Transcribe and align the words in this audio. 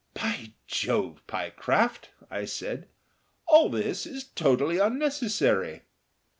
"By 0.15 0.53
Jove, 0.65 1.21
Pyecraft!" 1.27 2.09
I 2.31 2.45
said, 2.45 2.87
"all 3.45 3.69
this 3.69 4.07
is 4.07 4.23
totally 4.23 4.79
unnecessary." 4.79 5.83